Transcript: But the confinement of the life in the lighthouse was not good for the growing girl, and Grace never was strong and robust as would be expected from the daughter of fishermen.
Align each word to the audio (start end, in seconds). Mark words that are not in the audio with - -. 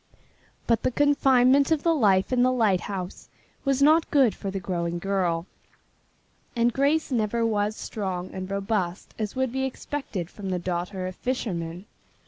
But 0.65 0.81
the 0.81 0.89
confinement 0.89 1.69
of 1.69 1.83
the 1.83 1.93
life 1.93 2.33
in 2.33 2.41
the 2.41 2.51
lighthouse 2.51 3.29
was 3.63 3.83
not 3.83 4.09
good 4.09 4.33
for 4.33 4.49
the 4.49 4.59
growing 4.59 4.97
girl, 4.97 5.45
and 6.55 6.73
Grace 6.73 7.11
never 7.11 7.45
was 7.45 7.75
strong 7.75 8.31
and 8.33 8.49
robust 8.49 9.13
as 9.19 9.35
would 9.35 9.51
be 9.51 9.63
expected 9.63 10.27
from 10.27 10.49
the 10.49 10.57
daughter 10.57 11.05
of 11.05 11.15
fishermen. 11.17 11.85